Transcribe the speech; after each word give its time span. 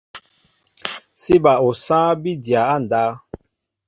Sí 1.21 1.35
bal 1.43 1.59
osááŋ 1.67 2.11
bí 2.21 2.31
dya 2.45 2.61
á 2.73 2.75
ndáw. 2.83 3.11